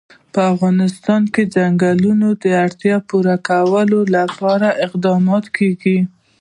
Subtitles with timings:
[0.33, 5.97] په افغانستان کې د ځنګلونه د اړتیاوو پوره کولو لپاره اقدامات کېږي.